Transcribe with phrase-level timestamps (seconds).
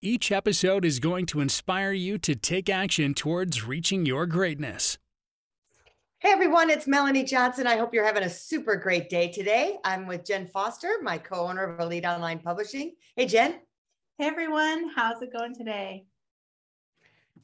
[0.00, 4.96] Each episode is going to inspire you to take action towards reaching your greatness.
[6.20, 7.66] Hey everyone, it's Melanie Johnson.
[7.66, 9.76] I hope you're having a super great day today.
[9.82, 12.94] I'm with Jen Foster, my co owner of Elite Online Publishing.
[13.16, 13.56] Hey, Jen.
[14.18, 16.06] Hey everyone, how's it going today?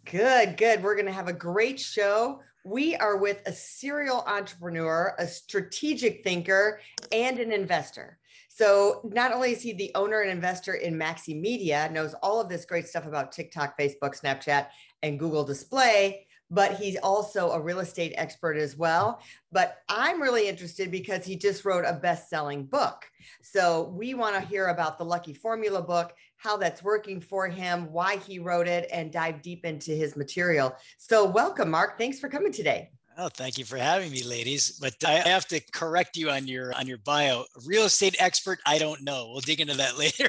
[0.04, 0.80] Good, good.
[0.80, 2.40] We're going to have a great show.
[2.64, 6.78] We are with a serial entrepreneur, a strategic thinker,
[7.10, 8.16] and an investor.
[8.56, 12.48] So not only is he the owner and investor in Moxie Media, knows all of
[12.48, 14.68] this great stuff about TikTok, Facebook, Snapchat,
[15.02, 19.20] and Google Display, but he's also a real estate expert as well.
[19.50, 23.04] But I'm really interested because he just wrote a best-selling book.
[23.42, 27.90] So we want to hear about the Lucky Formula book, how that's working for him,
[27.90, 30.76] why he wrote it, and dive deep into his material.
[30.96, 31.98] So welcome, Mark.
[31.98, 32.92] Thanks for coming today.
[33.16, 34.72] Oh, thank you for having me, ladies.
[34.72, 37.44] But I have to correct you on your on your bio.
[37.64, 39.30] Real estate expert, I don't know.
[39.30, 40.28] We'll dig into that later.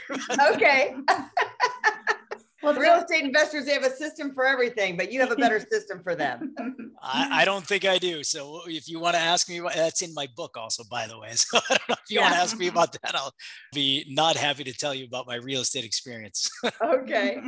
[0.53, 0.95] okay.
[2.63, 5.59] well, real estate investors they have a system for everything, but you have a better
[5.59, 6.53] system for them.
[7.01, 8.23] I, I, don't think I do.
[8.23, 11.29] So if you want to ask me, that's in my book also, by the way.
[11.33, 12.21] So I don't know if you yeah.
[12.21, 13.15] want to ask me about that.
[13.15, 13.33] I'll
[13.73, 16.49] be not happy to tell you about my real estate experience.
[16.83, 17.39] okay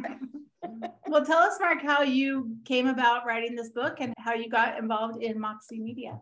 [1.07, 4.77] well, tell us, Mark, how you came about writing this book and how you got
[4.77, 6.19] involved in Moxie Media.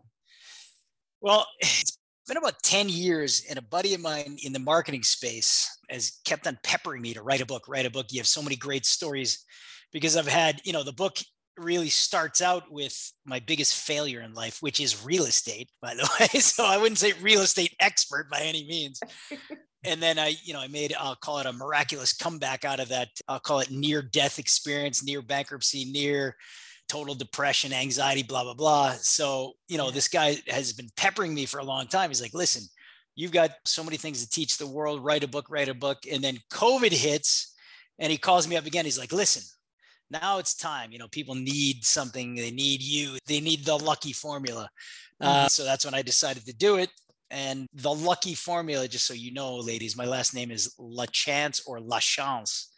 [1.20, 5.78] Well, it's been about 10 years, and a buddy of mine in the marketing space
[5.88, 8.06] has kept on peppering me to write a book, write a book.
[8.10, 9.44] You have so many great stories
[9.92, 11.16] because I've had, you know, the book
[11.56, 16.08] really starts out with my biggest failure in life, which is real estate, by the
[16.20, 16.40] way.
[16.40, 19.00] So I wouldn't say real estate expert by any means.
[19.86, 22.88] and then I, you know, I made, I'll call it a miraculous comeback out of
[22.88, 23.08] that.
[23.28, 26.36] I'll call it near death experience, near bankruptcy, near
[26.88, 28.92] total depression, anxiety, blah, blah, blah.
[29.00, 32.10] So, you know, this guy has been peppering me for a long time.
[32.10, 32.62] He's like, listen,
[33.14, 35.98] you've got so many things to teach the world, write a book, write a book.
[36.10, 37.54] And then COVID hits
[37.98, 38.84] and he calls me up again.
[38.84, 39.42] He's like, listen,
[40.10, 40.92] now it's time.
[40.92, 44.68] You know, people need something, they need you, they need the lucky formula.
[45.20, 45.46] Uh, mm-hmm.
[45.48, 46.90] so that's when I decided to do it.
[47.30, 51.62] And the lucky formula, just so you know, ladies, my last name is La Chance
[51.66, 52.72] or La Chance,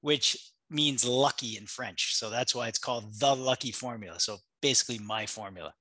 [0.00, 0.36] which
[0.70, 2.14] means lucky in French.
[2.14, 4.20] So that's why it's called the lucky formula.
[4.20, 5.72] So basically, my formula.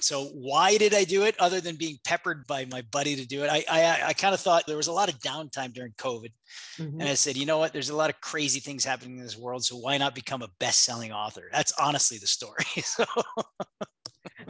[0.00, 3.42] So why did I do it other than being peppered by my buddy to do
[3.42, 3.50] it?
[3.50, 6.30] I I, I kind of thought there was a lot of downtime during COVID,
[6.78, 7.00] mm-hmm.
[7.00, 7.72] and I said, you know what?
[7.72, 10.50] There's a lot of crazy things happening in this world, so why not become a
[10.60, 11.48] best-selling author?
[11.52, 12.64] That's honestly the story.
[12.84, 13.04] so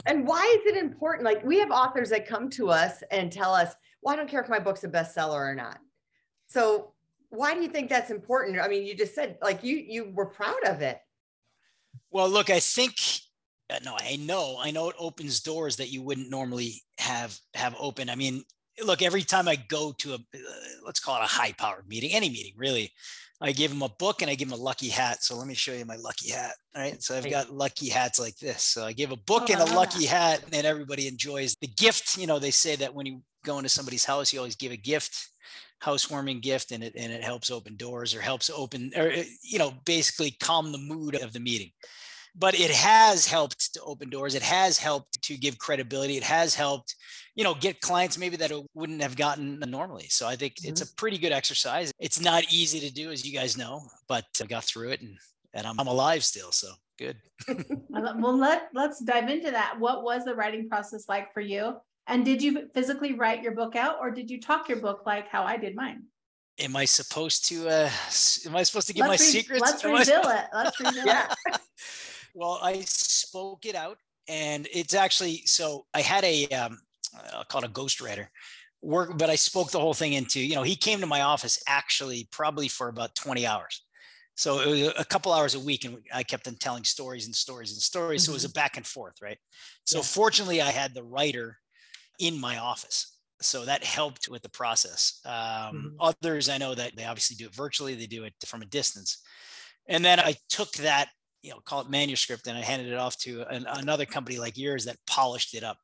[0.09, 1.23] and why is it important?
[1.23, 4.41] Like we have authors that come to us and tell us, well, I don't care
[4.41, 5.77] if my book's a bestseller or not.
[6.47, 6.93] So
[7.29, 8.59] why do you think that's important?
[8.59, 10.99] I mean, you just said like you you were proud of it.
[12.09, 12.95] Well, look, I think
[13.69, 17.75] uh, no, I know, I know it opens doors that you wouldn't normally have have
[17.79, 18.09] open.
[18.09, 18.43] I mean,
[18.83, 20.39] look, every time I go to a uh,
[20.83, 22.91] let's call it a high powered meeting, any meeting really,
[23.41, 25.23] I give them a book and I give them a lucky hat.
[25.23, 26.55] So let me show you my lucky hat.
[26.75, 27.01] All right.
[27.01, 28.63] So I've got lucky hats like this.
[28.63, 32.17] So I give a book oh, and a lucky hat and everybody enjoys the gift.
[32.17, 34.77] You know, they say that when you go into somebody's house, you always give a
[34.77, 35.29] gift,
[35.79, 39.73] housewarming gift, and it and it helps open doors or helps open or you know,
[39.85, 41.71] basically calm the mood of the meeting
[42.35, 44.35] but it has helped to open doors.
[44.35, 46.17] It has helped to give credibility.
[46.17, 46.95] It has helped,
[47.35, 50.07] you know, get clients maybe that it wouldn't have gotten normally.
[50.09, 50.69] So I think mm-hmm.
[50.69, 51.91] it's a pretty good exercise.
[51.99, 55.17] It's not easy to do, as you guys know, but I got through it and,
[55.53, 56.51] and I'm, I'm alive still.
[56.51, 57.17] So good.
[57.89, 59.79] well, let, let's dive into that.
[59.79, 61.77] What was the writing process like for you?
[62.07, 65.27] And did you physically write your book out or did you talk your book like
[65.27, 66.03] how I did mine?
[66.59, 67.89] Am I supposed to, uh,
[68.45, 69.61] am I supposed to give let's my re- secrets?
[69.61, 70.45] Let's reveal it.
[70.53, 71.59] Let's reveal it.
[72.33, 73.97] Well, I spoke it out,
[74.27, 76.79] and it's actually so I had a um,
[77.33, 78.27] I'll call it a ghostwriter
[78.81, 81.61] work, but I spoke the whole thing into you know he came to my office
[81.67, 83.83] actually probably for about 20 hours.
[84.35, 87.35] So it was a couple hours a week, and I kept on telling stories and
[87.35, 88.21] stories and stories.
[88.21, 88.25] Mm-hmm.
[88.27, 88.53] So it was a mm-hmm.
[88.53, 89.37] back and forth, right?
[89.83, 90.03] So yeah.
[90.03, 91.57] fortunately, I had the writer
[92.19, 95.21] in my office so that helped with the process.
[95.25, 95.87] Um, mm-hmm.
[95.99, 99.21] Others, I know that they obviously do it virtually; they do it from a distance.
[99.87, 101.09] And then I took that
[101.41, 104.57] you know call it manuscript and i handed it off to an, another company like
[104.57, 105.77] yours that polished it up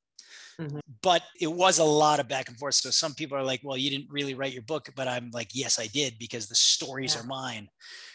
[0.59, 0.79] Mm-hmm.
[1.01, 2.75] But it was a lot of back and forth.
[2.75, 4.89] So some people are like, well, you didn't really write your book.
[4.95, 7.21] But I'm like, yes, I did because the stories yeah.
[7.21, 7.67] are mine.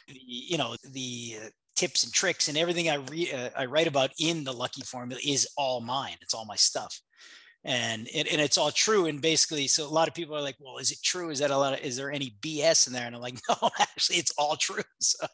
[0.08, 4.10] You know, the uh, tips and tricks and everything I, re- uh, I write about
[4.18, 6.16] in the Lucky Formula is all mine.
[6.20, 7.00] It's all my stuff
[7.64, 10.56] and it, and it's all true and basically so a lot of people are like
[10.58, 13.06] well is it true is that a lot of is there any bs in there
[13.06, 15.26] and i'm like no actually it's all true so.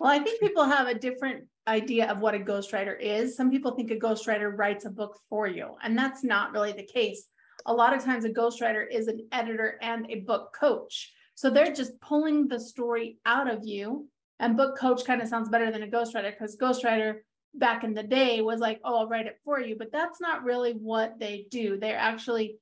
[0.00, 3.72] Well i think people have a different idea of what a ghostwriter is some people
[3.72, 7.28] think a ghostwriter writes a book for you and that's not really the case
[7.66, 11.72] a lot of times a ghostwriter is an editor and a book coach so they're
[11.72, 14.08] just pulling the story out of you
[14.40, 17.20] and book coach kind of sounds better than a ghostwriter because ghostwriter
[17.54, 19.76] back in the day was like, oh, I'll write it for you.
[19.78, 21.78] But that's not really what they do.
[21.78, 22.58] They're actually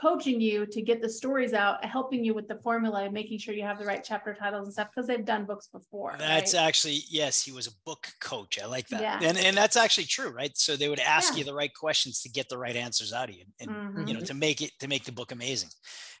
[0.00, 3.54] coaching you to get the stories out, helping you with the formula, and making sure
[3.54, 6.14] you have the right chapter titles and stuff because they've done books before.
[6.18, 6.62] That's right?
[6.62, 8.58] actually yes, he was a book coach.
[8.62, 9.20] I like that, yeah.
[9.22, 10.56] and and that's actually true, right?
[10.56, 11.40] So they would ask yeah.
[11.40, 14.06] you the right questions to get the right answers out of you, and mm-hmm.
[14.08, 15.70] you know to make it to make the book amazing.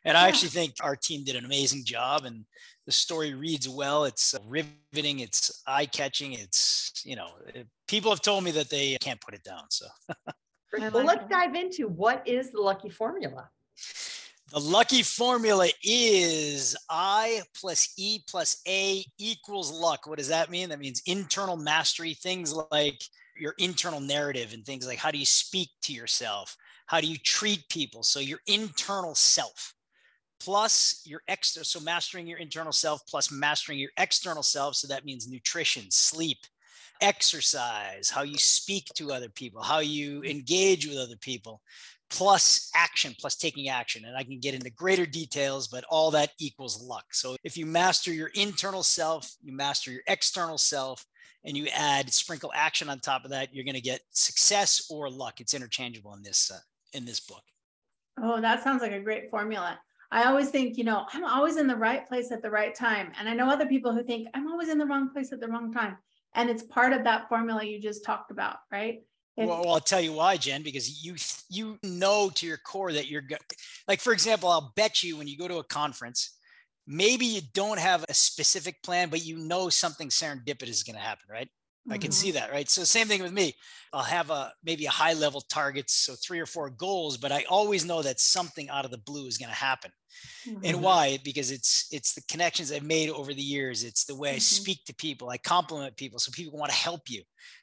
[0.04, 2.44] And I actually think our team did an amazing job, and
[2.86, 4.04] the story reads well.
[4.04, 5.20] It's riveting.
[5.20, 6.32] It's eye catching.
[6.32, 7.28] It's you know
[7.88, 9.64] people have told me that they can't put it down.
[9.70, 9.86] So.
[10.92, 13.48] well, let's dive into what is the lucky formula.
[14.50, 20.08] The lucky formula is I plus E plus A equals luck.
[20.08, 20.70] What does that mean?
[20.70, 23.00] That means internal mastery, things like
[23.38, 26.56] your internal narrative and things like how do you speak to yourself?
[26.86, 28.02] How do you treat people?
[28.02, 29.72] So your internal self
[30.40, 31.64] plus your extra.
[31.64, 34.74] So mastering your internal self plus mastering your external self.
[34.74, 36.38] So that means nutrition, sleep,
[37.00, 41.62] exercise, how you speak to other people, how you engage with other people
[42.10, 46.32] plus action plus taking action and i can get into greater details but all that
[46.38, 47.14] equals luck.
[47.14, 51.06] So if you master your internal self you master your external self
[51.44, 55.08] and you add sprinkle action on top of that you're going to get success or
[55.08, 55.40] luck.
[55.40, 56.58] It's interchangeable in this uh,
[56.92, 57.42] in this book.
[58.20, 59.78] Oh that sounds like a great formula.
[60.12, 63.12] I always think you know i'm always in the right place at the right time
[63.18, 65.46] and i know other people who think i'm always in the wrong place at the
[65.46, 65.96] wrong time
[66.34, 69.02] and it's part of that formula you just talked about right
[69.36, 71.16] well, well, I'll tell you why, Jen, because you
[71.48, 73.38] you know to your core that you're good.
[73.88, 76.36] Like for example, I'll bet you when you go to a conference,
[76.86, 81.02] maybe you don't have a specific plan, but you know something serendipitous is going to
[81.02, 81.48] happen, right?
[81.86, 81.92] Mm-hmm.
[81.92, 82.38] I can see mm-hmm.
[82.38, 82.68] that, right?
[82.68, 83.54] So same thing with me.
[83.92, 87.44] I'll have a maybe a high level targets, so three or four goals, but I
[87.48, 89.90] always know that something out of the blue is going to happen.
[90.46, 90.60] Mm-hmm.
[90.64, 91.18] And why?
[91.24, 93.82] Because it's it's the connections I've made over the years.
[93.82, 94.36] It's the way mm-hmm.
[94.36, 95.30] I speak to people.
[95.30, 97.22] I compliment people, so people want to help you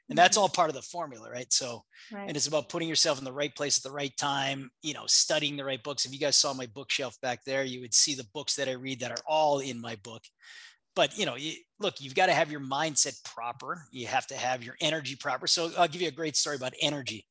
[0.09, 0.43] and that's mm-hmm.
[0.43, 2.27] all part of the formula right so right.
[2.27, 5.03] and it's about putting yourself in the right place at the right time you know
[5.07, 8.15] studying the right books if you guys saw my bookshelf back there you would see
[8.15, 10.21] the books that i read that are all in my book
[10.97, 14.35] but you know you, look you've got to have your mindset proper you have to
[14.35, 17.25] have your energy proper so i'll give you a great story about energy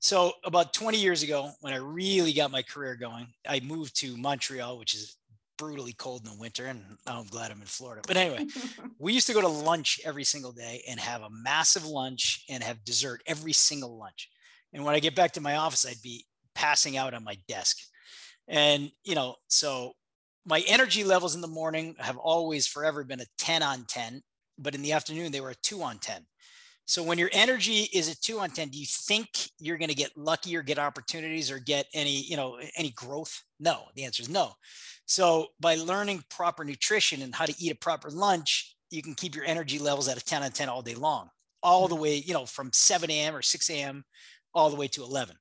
[0.00, 4.16] so about 20 years ago when i really got my career going i moved to
[4.18, 5.16] montreal which is
[5.56, 8.00] brutally cold in the winter and I'm glad I'm in Florida.
[8.06, 8.46] But anyway,
[9.00, 12.62] we used to go to lunch every single day and have a massive lunch and
[12.62, 14.30] have dessert every single lunch.
[14.72, 16.24] And when I get back to my office, I'd be
[16.54, 17.76] passing out on my desk.
[18.46, 19.94] And, you know, so
[20.48, 24.22] my energy levels in the morning have always forever been a 10 on 10,
[24.58, 26.24] but in the afternoon, they were a two on 10.
[26.86, 29.28] So when your energy is a two on 10, do you think
[29.58, 33.42] you're going to get lucky or get opportunities or get any, you know, any growth?
[33.60, 34.52] No, the answer is no.
[35.04, 39.36] So by learning proper nutrition and how to eat a proper lunch, you can keep
[39.36, 41.28] your energy levels at a 10 on 10 all day long,
[41.62, 41.94] all hmm.
[41.94, 43.36] the way, you know, from 7 a.m.
[43.36, 44.02] or 6 a.m.
[44.54, 45.36] all the way to 11.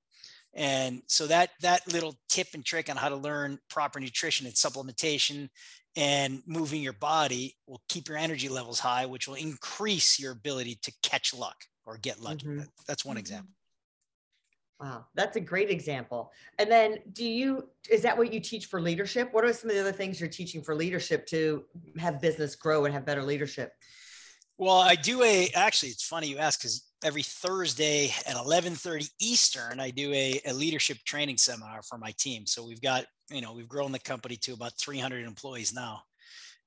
[0.58, 4.56] And so that that little tip and trick on how to learn proper nutrition and
[4.56, 5.50] supplementation
[5.96, 10.80] and moving your body will keep your energy levels high, which will increase your ability
[10.82, 12.48] to catch luck or get lucky.
[12.48, 12.64] Mm-hmm.
[12.88, 13.20] That's one mm-hmm.
[13.20, 13.52] example.
[14.80, 16.32] Wow, that's a great example.
[16.58, 19.30] And then do you is that what you teach for leadership?
[19.34, 21.66] What are some of the other things you're teaching for leadership to
[22.00, 23.74] have business grow and have better leadership?
[24.58, 29.80] Well, I do a actually it's funny you ask because every Thursday at 11:30 Eastern,
[29.80, 32.46] I do a, a leadership training seminar for my team.
[32.46, 36.02] So we've got, you know, we've grown the company to about 300 employees now.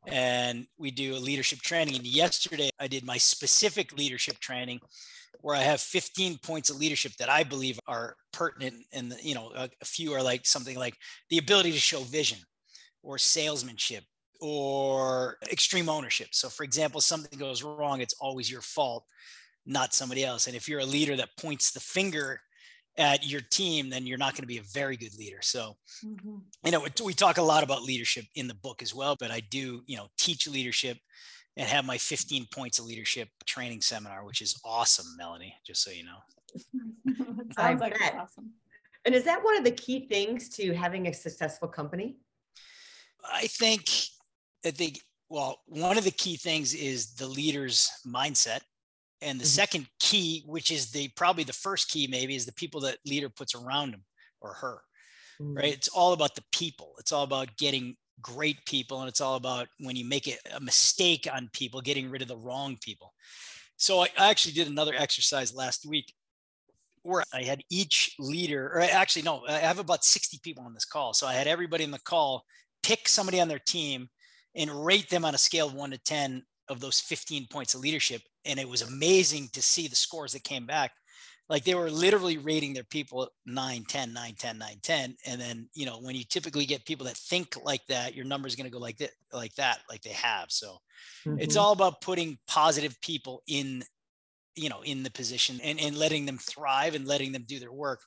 [0.06, 1.96] And we do a leadership training.
[1.96, 4.80] And yesterday I did my specific leadership training
[5.42, 8.76] where I have 15 points of leadership that I believe are pertinent.
[8.92, 10.96] And, you know, a, a few are like something like
[11.28, 12.38] the ability to show vision
[13.02, 14.04] or salesmanship
[14.40, 16.28] or extreme ownership.
[16.32, 19.04] So, for example, something goes wrong, it's always your fault,
[19.66, 20.46] not somebody else.
[20.46, 22.40] And if you're a leader that points the finger
[22.96, 25.38] at your team, then you're not going to be a very good leader.
[25.40, 26.38] So, mm-hmm.
[26.64, 29.40] you know, we talk a lot about leadership in the book as well, but I
[29.40, 30.98] do, you know, teach leadership
[31.56, 35.90] and have my 15 points of leadership training seminar, which is awesome, Melanie, just so
[35.90, 37.14] you know.
[37.56, 38.14] I like bet.
[38.18, 38.50] awesome.
[39.04, 42.16] And is that one of the key things to having a successful company?
[43.24, 43.84] I think,
[44.64, 48.60] I think, well, one of the key things is the leader's mindset.
[49.22, 49.48] And the mm-hmm.
[49.48, 53.28] second key, which is the probably the first key, maybe, is the people that leader
[53.28, 54.04] puts around him
[54.40, 54.80] or her.
[55.40, 55.56] Mm-hmm.
[55.56, 55.72] Right.
[55.72, 56.94] It's all about the people.
[56.98, 59.00] It's all about getting great people.
[59.00, 62.28] And it's all about when you make it a mistake on people, getting rid of
[62.28, 63.14] the wrong people.
[63.76, 66.12] So I actually did another exercise last week
[67.02, 70.84] where I had each leader, or actually, no, I have about 60 people on this
[70.84, 71.14] call.
[71.14, 72.44] So I had everybody in the call
[72.82, 74.08] pick somebody on their team
[74.54, 77.80] and rate them on a scale of one to 10 of those 15 points of
[77.80, 78.22] leadership.
[78.44, 80.92] And it was amazing to see the scores that came back.
[81.48, 85.16] Like they were literally rating their people 9, 10, 9, 10, 9, 10.
[85.26, 88.46] And then, you know, when you typically get people that think like that, your number
[88.46, 90.46] is going to go like that, like that, like they have.
[90.50, 90.76] So
[91.26, 91.40] mm-hmm.
[91.40, 93.82] it's all about putting positive people in
[94.56, 97.72] you know in the position and, and letting them thrive and letting them do their
[97.72, 98.00] work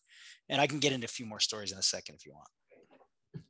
[0.49, 3.45] and i can get into a few more stories in a second if you want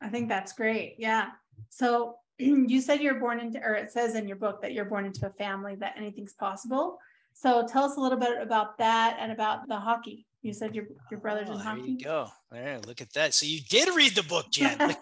[0.00, 1.28] i think that's great yeah
[1.68, 2.16] so
[2.68, 5.26] you said you're born into or it says in your book that you're born into
[5.26, 6.98] a family that anything's possible
[7.32, 10.86] so tell us a little bit about that and about the hockey you said your
[11.10, 11.80] your brother's oh, in hockey.
[11.80, 12.28] There you go.
[12.50, 13.34] There, look at that.
[13.34, 14.78] So you did read the book, Jen.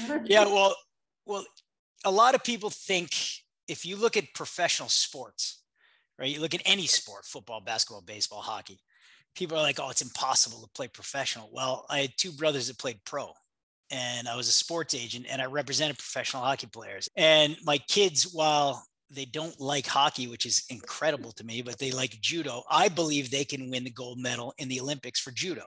[0.24, 0.44] yeah.
[0.44, 0.76] Well,
[1.26, 1.44] well,
[2.04, 3.10] a lot of people think
[3.66, 5.62] if you look at professional sports,
[6.18, 6.28] right?
[6.28, 8.80] You look at any sport, football, basketball, baseball, hockey.
[9.34, 11.48] People are like, oh, it's impossible to play professional.
[11.50, 13.32] Well, I had two brothers that played pro
[13.92, 17.08] and I was a sports agent and I represented professional hockey players.
[17.16, 21.90] And my kids, while they don't like hockey, which is incredible to me, but they
[21.90, 22.62] like judo.
[22.70, 25.66] I believe they can win the gold medal in the Olympics for judo.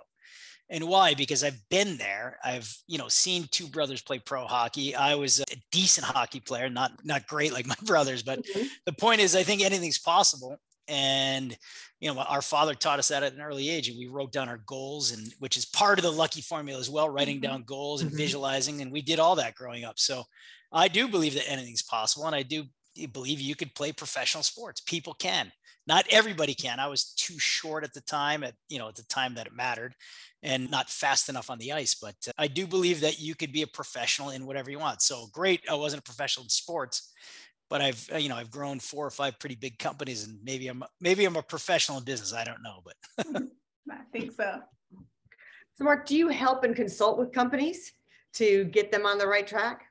[0.69, 1.13] And why?
[1.13, 2.39] Because I've been there.
[2.43, 4.95] I've, you know, seen two brothers play pro hockey.
[4.95, 8.65] I was a decent hockey player, not not great like my brothers, but mm-hmm.
[8.87, 10.57] the point is I think anything's possible.
[10.87, 11.57] And
[11.99, 14.49] you know, our father taught us that at an early age, and we wrote down
[14.49, 17.51] our goals, and which is part of the lucky formula as well, writing mm-hmm.
[17.51, 18.17] down goals and mm-hmm.
[18.17, 18.81] visualizing.
[18.81, 19.97] And we did all that growing up.
[19.97, 20.23] So
[20.71, 22.65] I do believe that anything's possible, and I do
[23.11, 24.81] believe you could play professional sports.
[24.81, 25.51] People can.
[25.87, 26.79] Not everybody can.
[26.79, 29.53] I was too short at the time, at you know, at the time that it
[29.53, 29.93] mattered,
[30.41, 31.93] and not fast enough on the ice.
[31.93, 35.01] But uh, I do believe that you could be a professional in whatever you want.
[35.01, 35.61] So great.
[35.69, 37.13] I wasn't a professional in sports,
[37.69, 40.67] but I've uh, you know I've grown four or five pretty big companies, and maybe
[40.67, 42.33] I'm maybe I'm a professional in business.
[42.33, 42.95] I don't know, but
[43.91, 44.59] I think so.
[45.77, 47.91] So Mark, do you help and consult with companies
[48.35, 49.83] to get them on the right track?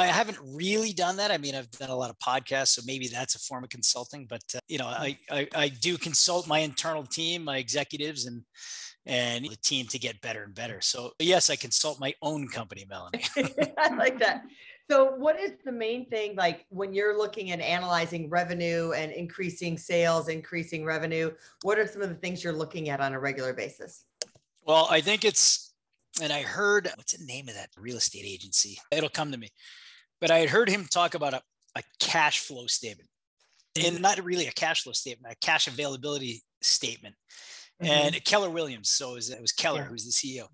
[0.00, 1.30] I haven't really done that.
[1.30, 4.26] I mean, I've done a lot of podcasts, so maybe that's a form of consulting.
[4.28, 8.42] But uh, you know, I, I, I do consult my internal team, my executives, and
[9.06, 10.80] and the team to get better and better.
[10.80, 13.22] So yes, I consult my own company, Melanie.
[13.78, 14.42] I like that.
[14.90, 19.76] So what is the main thing like when you're looking at analyzing revenue and increasing
[19.76, 21.30] sales, increasing revenue?
[21.62, 24.04] What are some of the things you're looking at on a regular basis?
[24.64, 25.74] Well, I think it's
[26.22, 28.78] and I heard what's the name of that real estate agency?
[28.90, 29.50] It'll come to me.
[30.20, 31.42] But I had heard him talk about a,
[31.76, 33.08] a cash flow statement.
[33.80, 37.14] And not really a cash flow statement, a cash availability statement
[37.80, 37.92] mm-hmm.
[37.92, 38.90] and Keller Williams.
[38.90, 39.86] So it was, it was Keller, yeah.
[39.86, 40.46] who's the CEO.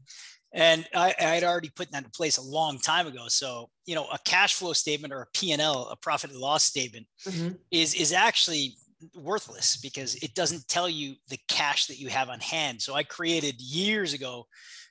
[0.55, 3.25] And I, I, had already put that in place a long time ago.
[3.27, 7.07] So, you know, a cash flow statement or a P&L, a profit and loss statement
[7.27, 7.55] mm-hmm.
[7.73, 8.77] is, is actually
[9.17, 12.81] worthless because it doesn't tell you the cash that you have on hand.
[12.81, 14.47] So I created years ago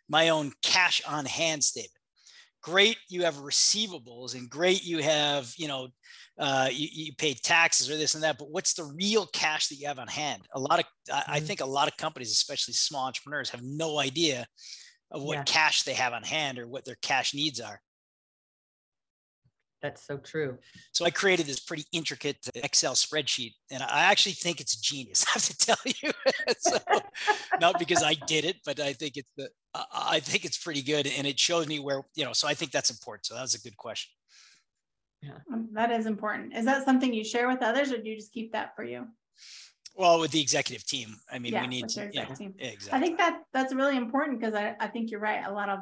[0.10, 1.92] my own cash on hand statement.
[2.62, 5.88] Great, you have receivables and great, you have, you know,
[6.40, 9.76] uh, you, you pay taxes or this and that, but what's the real cash that
[9.76, 10.42] you have on hand?
[10.54, 11.32] A lot of, mm-hmm.
[11.32, 14.46] I think a lot of companies, especially small entrepreneurs, have no idea
[15.14, 15.44] of what yeah.
[15.44, 17.80] cash they have on hand or what their cash needs are.
[19.84, 20.58] That's so true.
[20.94, 25.26] So I created this pretty intricate Excel spreadsheet, and I actually think it's genius.
[25.30, 26.12] I have to tell you,
[26.58, 26.78] so,
[27.60, 29.50] not because I did it, but I think it's the
[29.94, 32.32] I think it's pretty good, and it shows me where you know.
[32.32, 33.26] So I think that's important.
[33.26, 34.12] So that was a good question.
[35.22, 36.56] Yeah, um, that is important.
[36.56, 39.08] Is that something you share with others, or do you just keep that for you?
[39.96, 42.10] Well, with the executive team, I mean, yeah, we need to.
[42.12, 42.92] Yeah, exactly.
[42.92, 45.44] I think that that's really important because I, I think you're right.
[45.46, 45.80] A lot of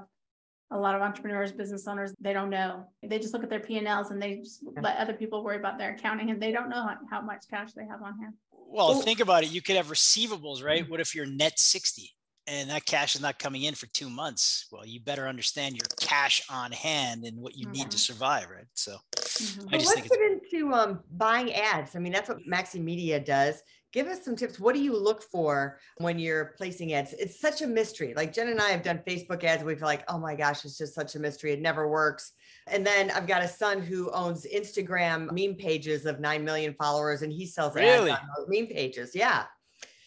[0.73, 2.87] a lot of entrepreneurs, business owners, they don't know.
[3.03, 5.57] They just look at their P and Ls and they just let other people worry
[5.57, 8.33] about their accounting, and they don't know how, how much cash they have on hand.
[8.51, 9.51] Well, think about it.
[9.51, 10.89] You could have receivables, right?
[10.89, 12.11] What if you're net sixty?
[12.47, 15.85] and that cash is not coming in for two months, well, you better understand your
[15.99, 17.73] cash on hand and what you mm-hmm.
[17.73, 18.13] need to mm-hmm.
[18.13, 18.65] survive, right?
[18.73, 19.73] So, mm-hmm.
[19.73, 21.95] I just let's get into um, buying ads.
[21.95, 23.61] I mean, that's what Moxie Media does.
[23.93, 24.59] Give us some tips.
[24.59, 27.13] What do you look for when you're placing ads?
[27.13, 28.13] It's such a mystery.
[28.15, 29.63] Like Jen and I have done Facebook ads.
[29.63, 31.51] We feel like, oh my gosh, it's just such a mystery.
[31.51, 32.31] It never works.
[32.67, 37.21] And then I've got a son who owns Instagram meme pages of 9 million followers
[37.21, 38.11] and he sells really?
[38.11, 39.11] ads on those meme pages.
[39.13, 39.43] Yeah.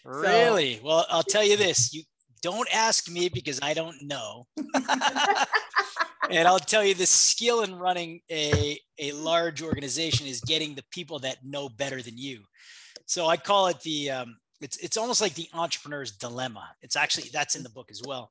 [0.05, 0.77] Really?
[0.77, 2.03] So, well, I'll tell you this: you
[2.43, 4.47] don't ask me because I don't know.
[6.31, 10.85] and I'll tell you the skill in running a, a large organization is getting the
[10.91, 12.43] people that know better than you.
[13.07, 16.69] So I call it the um, it's it's almost like the entrepreneur's dilemma.
[16.83, 18.31] It's actually that's in the book as well.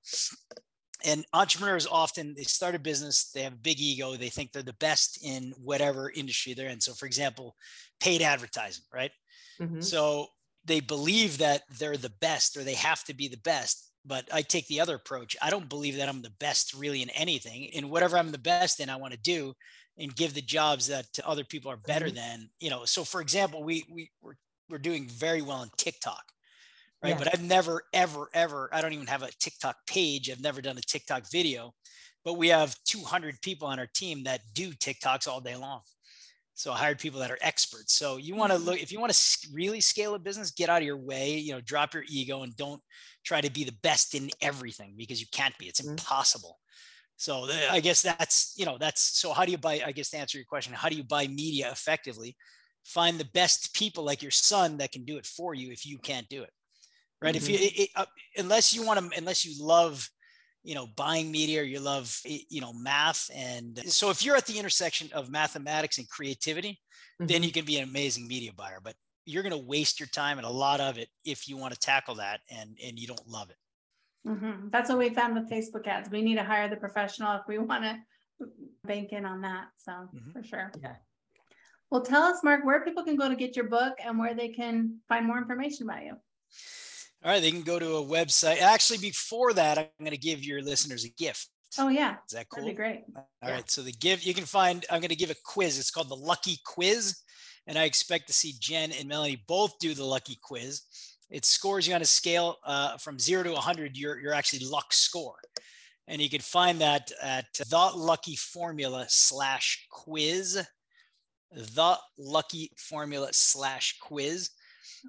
[1.06, 4.64] And entrepreneurs often they start a business, they have a big ego, they think they're
[4.64, 6.80] the best in whatever industry they're in.
[6.80, 7.56] So for example,
[8.00, 9.12] paid advertising, right?
[9.60, 9.82] Mm-hmm.
[9.82, 10.28] So
[10.64, 14.42] they believe that they're the best or they have to be the best but I
[14.42, 15.38] take the other approach.
[15.42, 17.66] I don't believe that I'm the best really in anything.
[17.66, 19.54] In whatever I'm the best in, I want to do
[19.98, 22.16] and give the jobs that other people are better mm-hmm.
[22.16, 22.50] than.
[22.60, 24.34] You know, so for example, we we we're,
[24.70, 26.24] we're doing very well on TikTok,
[27.04, 27.10] right?
[27.10, 27.18] Yeah.
[27.18, 30.30] But I've never ever ever I don't even have a TikTok page.
[30.30, 31.74] I've never done a TikTok video,
[32.24, 35.82] but we have 200 people on our team that do TikToks all day long.
[36.56, 37.94] So I hired people that are experts.
[37.94, 38.68] So you want to mm-hmm.
[38.68, 41.38] look if you want to really scale a business, get out of your way.
[41.38, 42.82] You know, drop your ego and don't
[43.26, 45.66] try to be the best in everything because you can't be.
[45.66, 45.92] It's mm-hmm.
[45.92, 46.60] impossible.
[47.18, 49.82] So I guess that's you know that's so how do you buy?
[49.86, 52.36] I guess to answer your question, how do you buy media effectively?
[52.84, 55.98] Find the best people like your son that can do it for you if you
[55.98, 56.52] can't do it,
[57.22, 57.36] right?
[57.36, 57.44] Mm-hmm.
[57.44, 58.06] If you it, it, uh,
[58.38, 60.10] unless you want to unless you love
[60.64, 64.46] you know buying media or you love you know math and so if you're at
[64.46, 66.80] the intersection of mathematics and creativity
[67.22, 67.28] mm-hmm.
[67.28, 70.38] then you can be an amazing media buyer but you're going to waste your time
[70.38, 73.28] and a lot of it if you want to tackle that and and you don't
[73.28, 73.58] love it
[74.28, 74.70] mm-hmm.
[74.70, 77.58] that's what we found with facebook ads we need to hire the professional if we
[77.58, 77.98] want to
[78.86, 80.32] bank in on that so mm-hmm.
[80.32, 80.96] for sure yeah
[81.94, 84.50] well tell us mark where people can go to get your book and where they
[84.50, 86.18] can find more information about you
[87.24, 88.62] all right, they can go to a website.
[88.62, 91.48] Actually, before that, I'm going to give your listeners a gift.
[91.80, 92.64] Oh yeah, is that cool?
[92.64, 93.04] That'd be great.
[93.16, 93.52] All yeah.
[93.52, 94.86] right, so the gift you can find.
[94.92, 95.80] I'm going to give a quiz.
[95.80, 97.18] It's called the Lucky Quiz,
[97.66, 100.82] and I expect to see Jen and Melanie both do the Lucky Quiz.
[101.30, 103.98] It scores you on a scale uh, from zero to 100.
[103.98, 105.38] Your your actually luck score,
[106.10, 110.62] and you can find that at the Lucky Formula slash quiz.
[111.54, 114.50] The Lucky Formula slash quiz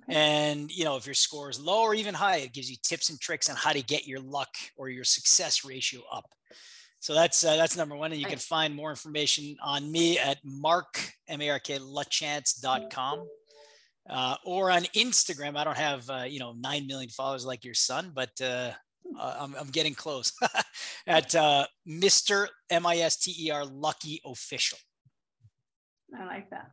[0.08, 3.11] and you know, if your score is low or even high, it gives you tips
[3.11, 6.26] and tricks on how to get your luck or your success ratio up.
[7.00, 8.12] So that's uh, that's number one.
[8.12, 13.26] And you can find more information on me at mark m-a-r-k lachance.com.
[14.09, 15.57] Uh, or on Instagram.
[15.57, 18.72] I don't have uh, you know nine million followers like your son, but uh,
[19.18, 20.33] uh I'm, I'm getting close.
[21.07, 22.48] at uh, Mr.
[22.70, 24.78] M I S T E R Lucky Official.
[26.18, 26.70] I like that.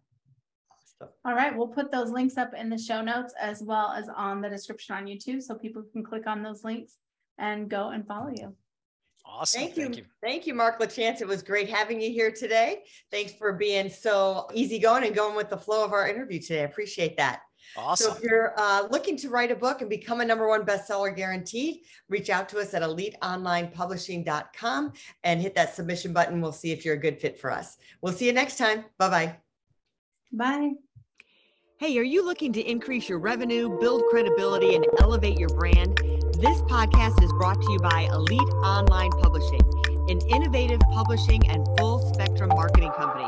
[1.25, 4.39] All right, we'll put those links up in the show notes as well as on
[4.39, 6.97] the description on YouTube so people can click on those links
[7.39, 8.55] and go and follow you.
[9.25, 9.61] Awesome.
[9.61, 9.83] Thank you.
[9.83, 11.21] Thank you, Thank you Mark LaChance.
[11.21, 12.83] It was great having you here today.
[13.11, 16.61] Thanks for being so easygoing and going with the flow of our interview today.
[16.61, 17.41] I appreciate that.
[17.77, 18.11] Awesome.
[18.11, 21.15] So if you're uh, looking to write a book and become a number one bestseller
[21.15, 26.41] guaranteed, reach out to us at eliteonlinepublishing.com and hit that submission button.
[26.41, 27.77] We'll see if you're a good fit for us.
[28.01, 28.85] We'll see you next time.
[28.97, 29.35] Bye-bye.
[30.33, 30.71] Bye.
[31.77, 35.97] Hey, are you looking to increase your revenue, build credibility, and elevate your brand?
[36.39, 39.61] This podcast is brought to you by Elite Online Publishing,
[40.09, 43.27] an innovative publishing and full spectrum marketing company.